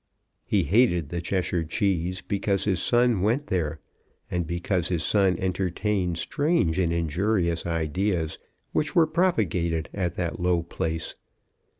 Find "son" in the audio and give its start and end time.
2.81-3.21, 5.03-5.37